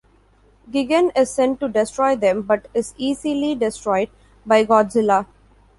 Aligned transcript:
Gigan 0.71 1.15
is 1.15 1.29
sent 1.29 1.59
to 1.59 1.69
destroy 1.69 2.15
them 2.15 2.41
but 2.41 2.67
is 2.73 2.95
easily 2.97 3.53
destroyed 3.53 4.09
by 4.47 4.65
Godzilla. 4.65 5.27